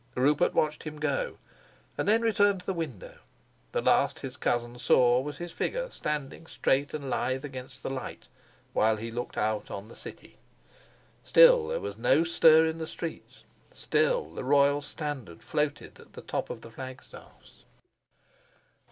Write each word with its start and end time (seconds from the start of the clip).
Rupert 0.15 0.55
watched 0.55 0.81
him 0.81 0.97
go, 0.97 1.37
and 1.95 2.07
then 2.07 2.23
returned 2.23 2.61
to 2.61 2.65
the 2.65 2.73
window. 2.73 3.19
The 3.71 3.83
last 3.83 4.17
his 4.21 4.35
cousin 4.35 4.79
saw 4.79 5.19
was 5.19 5.37
his 5.37 5.51
figure 5.51 5.91
standing 5.91 6.47
straight 6.47 6.95
and 6.95 7.07
lithe 7.07 7.45
against 7.45 7.83
the 7.83 7.89
light, 7.91 8.27
while 8.73 8.95
he 8.95 9.11
looked 9.11 9.37
out 9.37 9.69
on 9.69 9.89
the 9.89 9.95
city. 9.95 10.39
Still 11.23 11.67
there 11.67 11.79
was 11.79 11.99
no 11.99 12.23
stir 12.23 12.65
in 12.65 12.79
the 12.79 12.87
streets, 12.87 13.43
still 13.71 14.31
the 14.33 14.43
royal 14.43 14.81
standard 14.81 15.43
floated 15.43 15.99
at 15.99 16.13
the 16.13 16.23
top 16.23 16.49
of 16.49 16.61
the 16.61 16.71
flag 16.71 17.03
staffs. 17.03 17.65